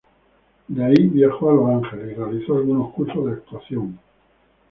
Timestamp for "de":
0.67-0.83, 3.23-3.33